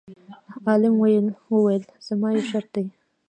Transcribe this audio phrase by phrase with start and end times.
[0.67, 0.95] عالم
[1.51, 2.85] وویل: زما یو شرط دی.